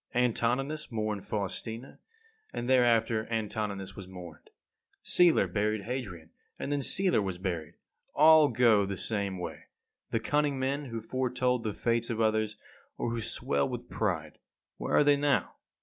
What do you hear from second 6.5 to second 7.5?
and then Celer was